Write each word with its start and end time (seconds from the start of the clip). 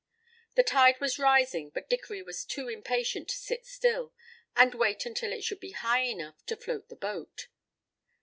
The 0.55 0.63
tide 0.63 0.99
was 0.99 1.19
rising 1.19 1.69
but 1.69 1.87
Dickory 1.87 2.23
was 2.23 2.43
too 2.43 2.67
impatient 2.67 3.29
to 3.29 3.35
sit 3.37 3.67
still 3.67 4.11
and 4.55 4.73
wait 4.73 5.05
until 5.05 5.31
it 5.31 5.43
should 5.43 5.59
be 5.59 5.73
high 5.73 6.01
enough 6.05 6.43
to 6.47 6.57
float 6.57 6.89
the 6.89 6.95
boat. 6.95 7.49